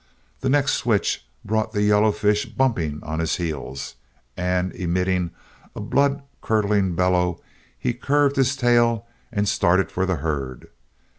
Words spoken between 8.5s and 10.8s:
tail and started for the herd.